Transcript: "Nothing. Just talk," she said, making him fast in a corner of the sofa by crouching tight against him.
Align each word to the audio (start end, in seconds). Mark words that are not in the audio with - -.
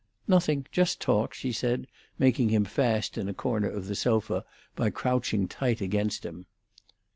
"Nothing. 0.27 0.65
Just 0.71 0.99
talk," 0.99 1.31
she 1.31 1.51
said, 1.51 1.85
making 2.17 2.49
him 2.49 2.65
fast 2.65 3.19
in 3.19 3.29
a 3.29 3.35
corner 3.35 3.69
of 3.69 3.85
the 3.87 3.93
sofa 3.93 4.43
by 4.75 4.89
crouching 4.89 5.47
tight 5.47 5.79
against 5.79 6.25
him. 6.25 6.47